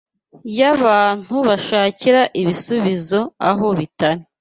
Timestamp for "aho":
3.49-3.67